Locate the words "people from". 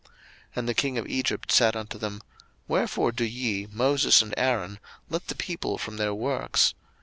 5.35-5.97